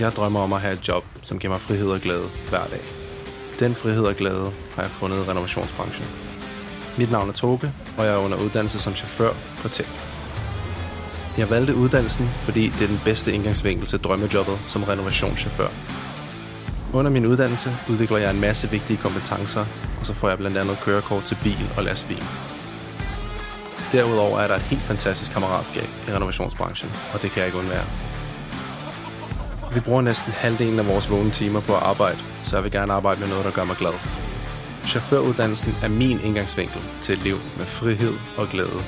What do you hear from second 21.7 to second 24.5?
og lastbil. Derudover er